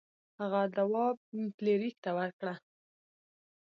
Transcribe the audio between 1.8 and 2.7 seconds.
ته ورکړه.